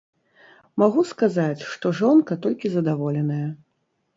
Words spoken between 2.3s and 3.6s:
толькі задаволеная.